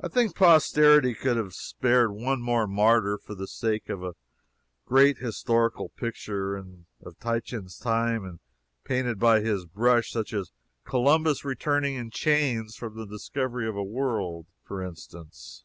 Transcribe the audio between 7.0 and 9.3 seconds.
Titian's time and painted